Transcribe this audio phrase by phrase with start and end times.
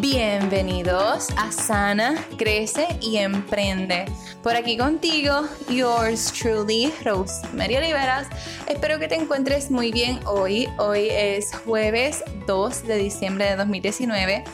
[0.00, 4.06] Bienvenidos a Sana, Crece y Emprende.
[4.42, 8.26] Por aquí contigo, yours truly, Rosemary Oliveras.
[8.66, 10.68] Espero que te encuentres muy bien hoy.
[10.78, 14.44] Hoy es jueves 2 de diciembre de 2019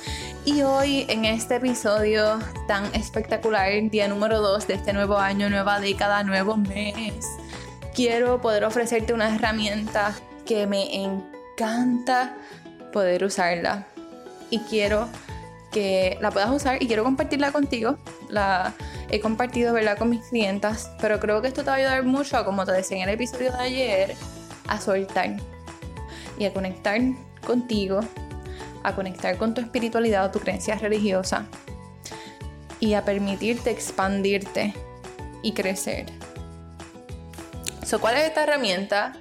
[0.44, 5.78] y hoy en este episodio tan espectacular, día número 2 de este nuevo año, nueva
[5.78, 7.24] década, nuevo mes,
[7.94, 10.12] quiero poder ofrecerte una herramienta
[10.44, 12.36] que me encanta
[12.92, 13.86] poder usarla
[14.50, 15.08] y quiero
[15.76, 17.98] que la puedas usar y quiero compartirla contigo.
[18.30, 18.72] La
[19.10, 22.42] he compartido, ¿verdad?, con mis clientas, pero creo que esto te va a ayudar mucho,
[22.46, 24.14] como te decía en el episodio de ayer,
[24.68, 25.36] a soltar
[26.38, 26.98] y a conectar
[27.46, 28.00] contigo,
[28.84, 31.44] a conectar con tu espiritualidad o tu creencia religiosa
[32.80, 34.72] y a permitirte expandirte
[35.42, 36.06] y crecer.
[37.84, 39.12] So, ¿Cuál es esta herramienta?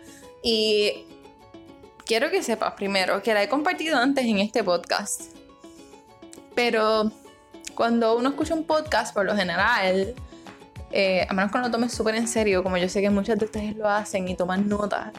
[0.41, 1.05] Y
[2.05, 5.35] quiero que sepas primero que la he compartido antes en este podcast.
[6.55, 7.11] Pero
[7.75, 10.15] cuando uno escucha un podcast, por lo general,
[10.91, 13.45] eh, a menos que lo tomes súper en serio, como yo sé que muchas de
[13.45, 15.11] ustedes lo hacen y toman notas,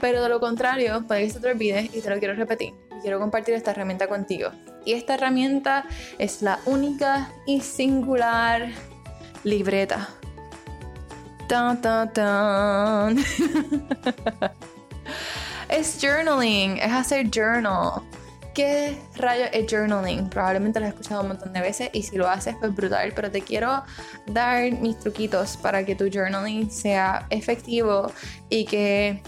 [0.00, 2.74] pero de lo contrario, puede que se te olvide y te lo quiero repetir.
[3.02, 4.50] quiero compartir esta herramienta contigo.
[4.84, 5.84] Y esta herramienta
[6.18, 8.70] es la única y singular
[9.44, 10.08] libreta.
[11.48, 13.18] Tan, tan, tan.
[15.68, 18.02] es journaling, es hacer journal.
[18.54, 20.28] ¿Qué rayo es journaling?
[20.28, 23.12] Probablemente lo has escuchado un montón de veces y si lo haces, pues brutal.
[23.14, 23.84] Pero te quiero
[24.26, 28.10] dar mis truquitos para que tu journaling sea efectivo
[28.48, 29.22] y que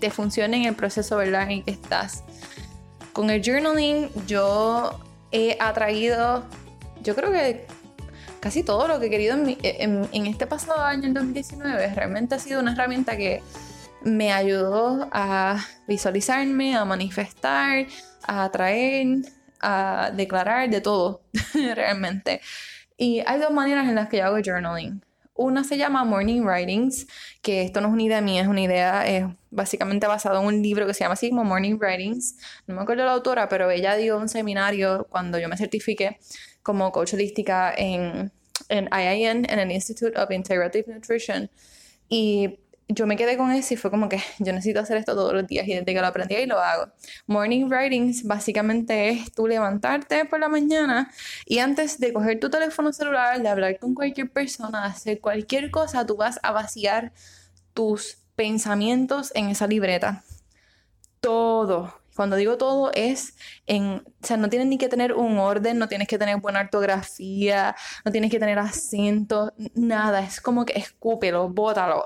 [0.00, 1.50] te funcione en el proceso, ¿verdad?
[1.50, 2.24] En que estás.
[3.12, 4.98] Con el journaling, yo
[5.32, 6.44] he atraído,
[7.02, 7.66] yo creo que
[8.40, 11.94] casi todo lo que he querido en, en este pasado año, en 2019.
[11.94, 13.42] Realmente ha sido una herramienta que
[14.06, 15.58] me ayudó a
[15.88, 17.86] visualizarme, a manifestar,
[18.22, 19.06] a atraer,
[19.60, 21.22] a declarar de todo,
[21.74, 22.40] realmente.
[22.96, 25.02] Y hay dos maneras en las que yo hago journaling.
[25.34, 27.08] Una se llama Morning Writings,
[27.42, 30.62] que esto no es una idea mía, es una idea es básicamente basado en un
[30.62, 32.36] libro que se llama así como Morning Writings.
[32.68, 36.18] No me acuerdo la autora, pero ella dio un seminario cuando yo me certifiqué
[36.62, 38.32] como coach holística en,
[38.68, 41.50] en IIN, en el Institute of Integrative Nutrition.
[42.08, 45.32] Y yo me quedé con eso y fue como que yo necesito hacer esto todos
[45.32, 46.92] los días y desde que lo aprendí lo hago.
[47.26, 51.10] Morning Writings básicamente es tú levantarte por la mañana
[51.44, 56.06] y antes de coger tu teléfono celular, de hablar con cualquier persona, hacer cualquier cosa,
[56.06, 57.12] tú vas a vaciar
[57.74, 60.22] tus pensamientos en esa libreta.
[61.20, 65.78] Todo cuando digo todo es en, o sea, no tienes ni que tener un orden,
[65.78, 70.78] no tienes que tener buena ortografía, no tienes que tener acento, nada, es como que
[70.78, 72.02] escúpelo, bótalo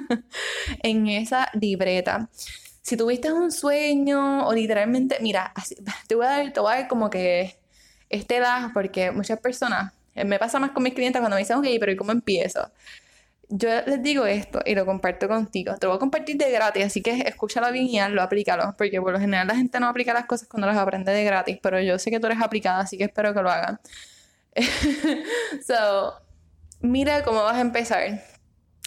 [0.82, 2.28] en esa libreta.
[2.82, 5.52] Si tuviste un sueño o literalmente, mira,
[6.08, 7.58] te voy a dar, te voy a dar como que
[8.10, 8.40] este
[8.72, 11.92] porque muchas personas, eh, me pasa más con mis clientes cuando me dicen, ok, pero
[11.92, 12.70] ¿y cómo empiezo?
[13.48, 15.74] Yo les digo esto y lo comparto contigo.
[15.76, 18.74] Te lo voy a compartir de gratis, así que escúchalo bien y hazlo, aplícalo.
[18.76, 21.58] Porque por lo general la gente no aplica las cosas cuando las aprende de gratis,
[21.62, 23.80] pero yo sé que tú eres aplicada, así que espero que lo hagan.
[25.66, 26.14] so,
[26.80, 28.22] mira cómo vas a empezar.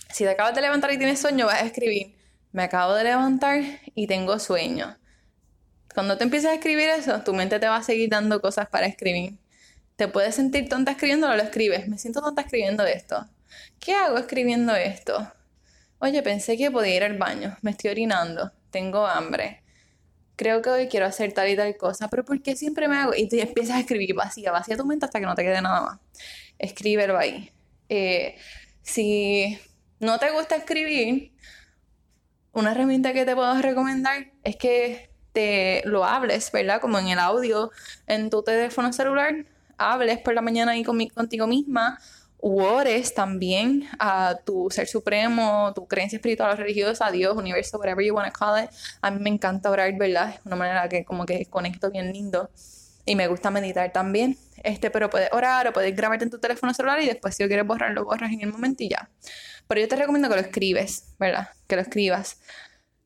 [0.09, 2.15] Si te acabas de levantar y tienes sueño, vas a escribir.
[2.51, 3.61] Me acabo de levantar
[3.93, 4.97] y tengo sueño.
[5.93, 8.87] Cuando te empiezas a escribir eso, tu mente te va a seguir dando cosas para
[8.87, 9.37] escribir.
[9.95, 11.87] Te puedes sentir tonta escribiendo, lo escribes.
[11.87, 13.27] Me siento tonta escribiendo esto
[13.79, 15.31] ¿Qué hago escribiendo esto?
[15.99, 17.57] Oye, pensé que podía ir al baño.
[17.61, 18.51] Me estoy orinando.
[18.69, 19.63] Tengo hambre.
[20.35, 22.07] Creo que hoy quiero hacer tal y tal cosa.
[22.09, 23.13] Pero ¿por qué siempre me hago?
[23.15, 25.81] Y te empiezas a escribir vacía, vacía tu mente hasta que no te quede nada
[25.81, 25.99] más.
[26.59, 27.51] Escríbelo ahí.
[27.89, 28.37] Eh,
[28.83, 29.57] si
[29.99, 31.33] no te gusta escribir,
[32.53, 36.81] una herramienta que te puedo recomendar es que te lo hables, ¿verdad?
[36.81, 37.71] Como en el audio
[38.07, 39.45] en tu teléfono celular,
[39.77, 41.99] hables por la mañana ahí contigo misma
[42.39, 48.05] ores también a tu ser supremo, tu creencia espiritual o religiosa, a Dios, universo, whatever
[48.05, 48.69] you want to call it.
[49.01, 50.35] A mí me encanta orar, ¿verdad?
[50.35, 52.49] Es una manera que como que conecto bien lindo
[53.05, 54.37] y me gusta meditar también.
[54.63, 57.47] Este, pero puedes orar o puedes grabarte en tu teléfono celular y después si lo
[57.47, 59.09] quieres borrar, lo borras en el momento y ya.
[59.67, 61.49] Pero yo te recomiendo que lo escribes, ¿verdad?
[61.67, 62.39] Que lo escribas.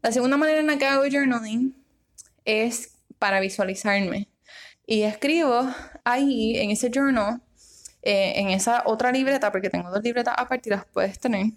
[0.02, 1.76] La segunda manera en la que hago journaling
[2.46, 4.28] es para visualizarme.
[4.86, 5.70] Y escribo
[6.04, 7.42] ahí en ese journal
[8.04, 11.48] eh, en esa otra libreta, porque tengo dos libretas aparte y las puedes tener,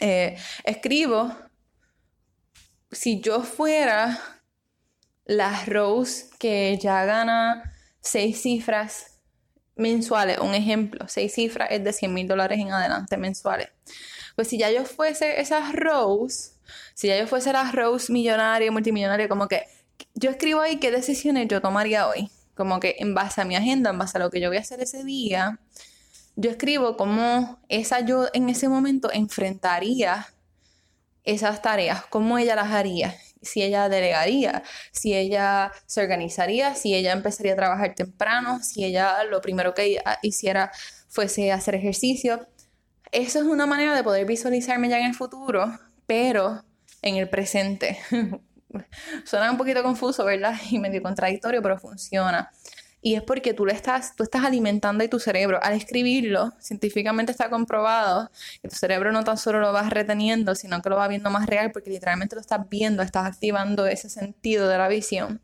[0.00, 1.34] eh, escribo,
[2.90, 4.18] si yo fuera
[5.24, 9.20] la Rose que ya gana seis cifras
[9.76, 13.68] mensuales, un ejemplo, seis cifras es de 100 mil dólares en adelante mensuales.
[14.34, 16.52] Pues si ya yo fuese esa Rose,
[16.94, 19.64] si ya yo fuese la Rose millonaria, multimillonaria, como que
[20.14, 23.90] yo escribo ahí qué decisiones yo tomaría hoy como que en base a mi agenda,
[23.90, 25.60] en base a lo que yo voy a hacer ese día,
[26.34, 30.26] yo escribo cómo esa yo en ese momento enfrentaría
[31.24, 37.12] esas tareas, cómo ella las haría, si ella delegaría, si ella se organizaría, si ella
[37.12, 40.72] empezaría a trabajar temprano, si ella lo primero que hiciera
[41.08, 42.48] fuese hacer ejercicio.
[43.12, 46.64] Eso es una manera de poder visualizarme ya en el futuro, pero
[47.02, 47.98] en el presente.
[49.24, 50.54] Suena un poquito confuso, ¿verdad?
[50.70, 52.50] Y medio contradictorio, pero funciona.
[53.00, 55.60] Y es porque tú le estás, tú estás alimentando a tu cerebro.
[55.62, 58.30] Al escribirlo, científicamente está comprobado
[58.60, 61.46] que tu cerebro no tan solo lo vas reteniendo, sino que lo va viendo más
[61.46, 65.40] real porque literalmente lo estás viendo, estás activando ese sentido de la visión.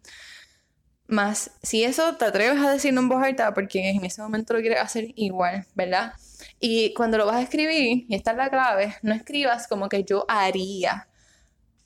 [1.07, 4.61] Más, si eso te atreves a decirlo en voz alta, porque en ese momento lo
[4.61, 6.15] quieres hacer igual, ¿verdad?
[6.59, 10.03] Y cuando lo vas a escribir, y esta es la clave, no escribas como que
[10.03, 11.09] yo haría,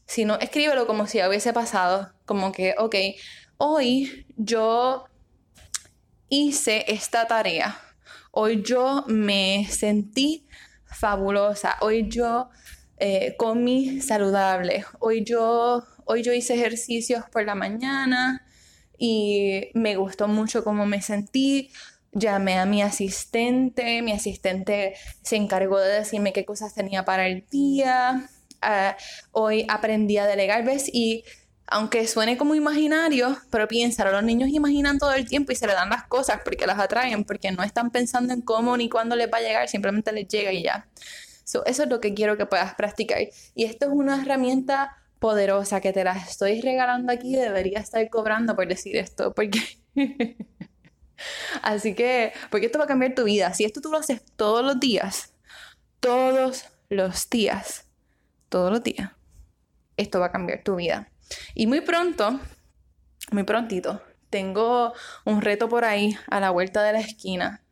[0.08, 2.94] sino escríbelo como si hubiese pasado, como que, ok,
[3.58, 5.04] hoy yo
[6.30, 7.78] hice esta tarea.
[8.30, 10.46] Hoy yo me sentí
[10.84, 11.76] fabulosa.
[11.82, 12.48] Hoy yo
[12.96, 14.86] eh, comí saludable.
[14.98, 18.46] Hoy yo, hoy yo hice ejercicios por la mañana
[18.96, 21.70] y me gustó mucho cómo me sentí.
[22.12, 27.46] Llamé a mi asistente, mi asistente se encargó de decirme qué cosas tenía para el
[27.50, 28.30] día.
[28.60, 28.96] Ah,
[29.32, 30.88] hoy aprendí a delegar, ¿ves?
[30.92, 31.24] Y
[31.70, 35.74] aunque suene como imaginario, pero piénsalo, los niños imaginan todo el tiempo y se le
[35.74, 39.30] dan las cosas porque las atraen, porque no están pensando en cómo ni cuándo les
[39.30, 40.88] va a llegar, simplemente les llega y ya.
[41.44, 43.18] eso es lo que quiero que puedas practicar.
[43.54, 48.56] Y esto es una herramienta poderosa que te la estoy regalando aquí, debería estar cobrando
[48.56, 49.60] por decir esto, porque...
[51.62, 53.52] Así que, porque esto va a cambiar tu vida.
[53.52, 55.32] Si esto tú lo haces todos los días,
[56.00, 57.87] todos los días,
[58.48, 59.12] todos los días,
[59.96, 61.10] esto va a cambiar tu vida.
[61.54, 62.40] Y muy pronto,
[63.32, 64.92] muy prontito, tengo
[65.24, 67.62] un reto por ahí a la vuelta de la esquina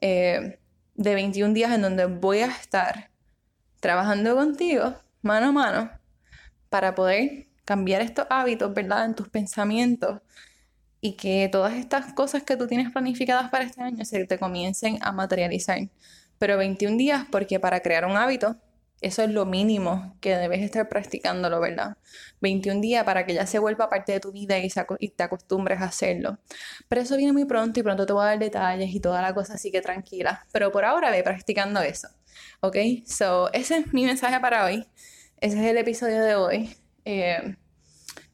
[0.00, 0.58] eh,
[0.94, 3.10] de 21 días en donde voy a estar
[3.80, 5.90] trabajando contigo mano a mano
[6.68, 9.04] para poder cambiar estos hábitos, ¿verdad?
[9.04, 10.20] En tus pensamientos
[11.00, 14.98] y que todas estas cosas que tú tienes planificadas para este año se te comiencen
[15.00, 15.78] a materializar.
[16.38, 18.56] Pero 21 días porque para crear un hábito
[19.04, 21.98] eso es lo mínimo que debes estar practicándolo, ¿verdad?
[22.40, 24.70] 21 días para que ya se vuelva parte de tu vida y,
[25.10, 26.38] te acostumbres a hacerlo.
[26.88, 29.34] Pero eso viene muy pronto y pronto te voy a dar detalles y toda la
[29.34, 30.46] cosa, así que tranquila.
[30.52, 32.08] Pero por ahora ve practicando eso,
[32.60, 32.76] ¿ok?
[33.06, 34.86] So, ese es mi mensaje para hoy.
[35.38, 36.76] Ese es el episodio de hoy.
[37.04, 37.56] Eh,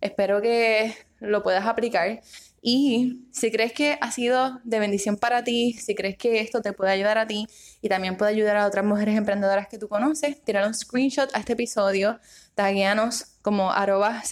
[0.00, 2.20] espero que lo puedas aplicar.
[2.62, 6.72] Y si crees que ha sido de bendición para ti, si crees que esto te
[6.74, 7.46] puede ayudar a ti
[7.80, 11.38] y también puede ayudar a otras mujeres emprendedoras que tú conoces, tira un screenshot a
[11.38, 12.20] este episodio,
[12.54, 14.22] tagueanos como arroba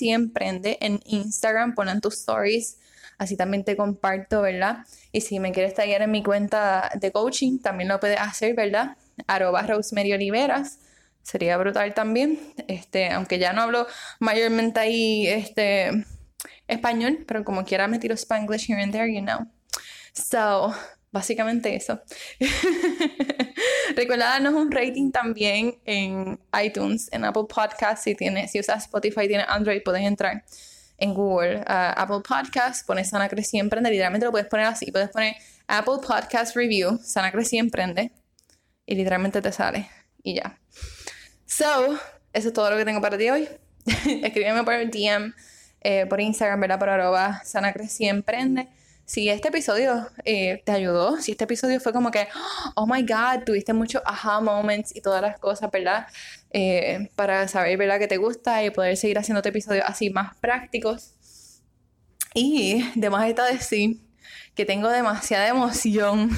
[0.00, 2.76] emprende en Instagram, ponen tus stories,
[3.16, 4.84] así también te comparto, ¿verdad?
[5.10, 8.96] Y si me quieres taguear en mi cuenta de coaching, también lo puedes hacer, ¿verdad?
[9.26, 10.78] Arroba Rosemary Oliveras
[11.22, 12.38] sería brutal también.
[12.68, 13.86] Este, aunque ya no hablo
[14.18, 16.04] mayormente ahí este,
[16.70, 19.46] español, pero como quiera me tiro spanglish here and there, you know.
[20.12, 20.74] So,
[21.12, 22.00] básicamente eso.
[23.96, 28.04] Recuerda darnos un rating también en iTunes, en Apple Podcasts.
[28.04, 30.44] Si, tienes, si usas Spotify, tiene Android, puedes entrar
[30.98, 33.90] en Google, Apple Podcasts, pones Sana Crecí Emprende.
[33.90, 34.90] Literalmente lo puedes poner así.
[34.92, 35.34] Puedes poner
[35.66, 38.12] Apple Podcast Review, Sana Crecí Emprende.
[38.86, 39.88] Y literalmente te sale.
[40.22, 40.58] Y ya.
[41.46, 41.98] So,
[42.32, 43.48] eso es todo lo que tengo para ti hoy.
[43.86, 45.32] Escríbeme por DM
[45.80, 46.78] eh, por Instagram, ¿verdad?
[46.78, 48.68] Por arroba Sana Creci Emprende.
[49.04, 52.28] Si este episodio eh, te ayudó, si este episodio fue como que,
[52.76, 56.06] oh my God, tuviste muchos aha moments y todas las cosas, ¿verdad?
[56.50, 57.98] Eh, para saber, ¿verdad?
[57.98, 61.14] Que te gusta y poder seguir haciendo episodios así más prácticos.
[62.34, 63.96] Y de más está decir
[64.54, 66.30] que tengo demasiada emoción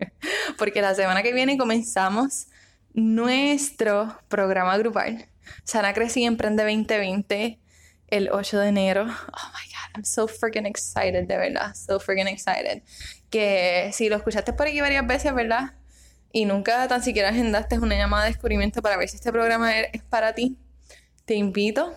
[0.58, 2.48] porque la semana que viene comenzamos
[2.94, 5.26] nuestro programa grupal.
[5.62, 7.60] Sana Creci Emprende 2020
[8.10, 9.02] el 8 de enero.
[9.02, 12.82] Oh my God, I'm so freaking excited, de verdad, so freaking excited.
[13.30, 15.74] Que si lo escuchaste por aquí varias veces, ¿verdad?
[16.32, 20.02] Y nunca tan siquiera agendaste una llamada de descubrimiento para ver si este programa es
[20.04, 20.58] para ti,
[21.24, 21.94] te invito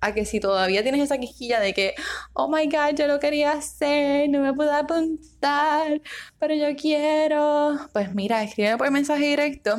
[0.00, 1.94] a que si todavía tienes esa quisquilla de que,
[2.32, 6.00] oh my god, yo lo quería hacer, no me puedo apuntar,
[6.38, 9.76] pero yo quiero, pues mira, escríbeme por mensaje directo,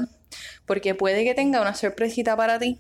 [0.66, 2.80] porque puede que tenga una sorpresita para ti,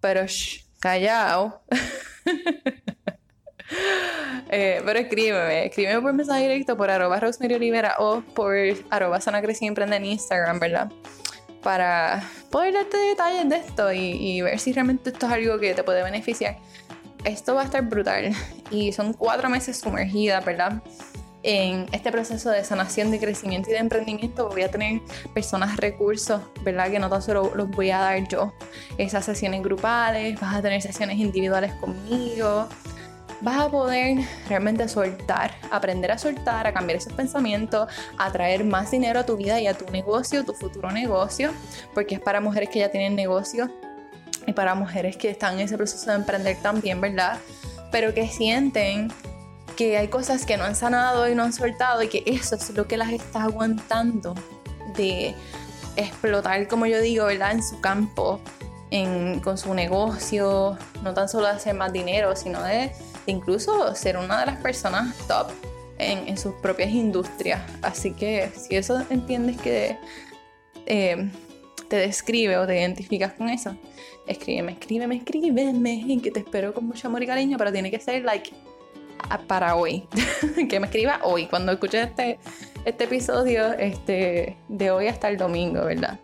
[0.00, 1.62] pero shh, callao.
[4.50, 8.54] Eh, pero escríbeme, escríbeme por mensaje directo por arroba Rosemary Olivera o por
[8.90, 10.92] arroba Sana Emprende en Instagram, ¿verdad?
[11.62, 15.82] Para poder darte detalles de esto y, ver si realmente esto es algo que te
[15.82, 16.58] puede beneficiar.
[17.24, 18.32] Esto va a estar brutal
[18.70, 20.82] y son cuatro meses sumergida, ¿verdad?
[21.46, 25.02] En este proceso de sanación, de crecimiento y de emprendimiento voy a tener
[25.34, 26.90] personas, recursos, ¿verdad?
[26.90, 28.54] Que no tan solo los voy a dar yo.
[28.96, 32.66] Esas sesiones grupales, vas a tener sesiones individuales conmigo,
[33.42, 38.90] vas a poder realmente soltar, aprender a soltar, a cambiar esos pensamientos, a traer más
[38.90, 41.52] dinero a tu vida y a tu negocio, tu futuro negocio,
[41.92, 43.70] porque es para mujeres que ya tienen negocio
[44.46, 47.38] y para mujeres que están en ese proceso de emprender también, ¿verdad?
[47.90, 49.12] Pero que sienten
[49.76, 52.70] que hay cosas que no han sanado y no han soltado y que eso es
[52.70, 54.34] lo que las está aguantando
[54.96, 55.34] de
[55.96, 57.52] explotar, como yo digo, ¿verdad?
[57.52, 58.40] En su campo,
[58.90, 62.92] en, con su negocio, no tan solo de hacer más dinero, sino de,
[63.26, 65.50] incluso ser una de las personas top
[65.98, 67.60] en, en, sus propias industrias.
[67.82, 69.96] Así que si eso entiendes que
[70.86, 71.30] eh,
[71.88, 73.76] te describe o te identificas con eso,
[74.26, 78.24] escríbeme, escríbeme, escríbeme, que te espero con mucho amor y cariño, pero tiene que ser
[78.24, 78.52] like
[79.46, 80.06] para hoy,
[80.68, 82.38] que me escriba hoy, cuando escuches este,
[82.84, 86.18] este episodio, este, de hoy hasta el domingo, ¿verdad?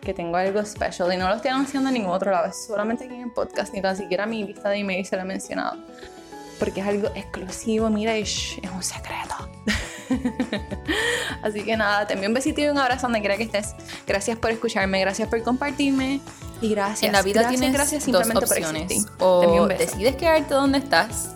[0.00, 3.04] Que tengo algo especial y no lo estoy anunciando en ningún otro lado, es solamente
[3.04, 5.76] aquí en el podcast, ni tan siquiera mi lista de email se lo he mencionado,
[6.58, 9.34] porque es algo exclusivo, mira, es un secreto.
[11.42, 13.74] Así que nada, te envío un besito y un abrazo donde quiera que estés.
[14.06, 16.20] Gracias por escucharme, gracias por compartirme
[16.60, 17.02] y gracias.
[17.02, 18.82] En la vida gracias, tienes gracias dos simplemente por opciones.
[18.82, 19.12] existir.
[19.18, 21.35] O Te decides quedarte donde estás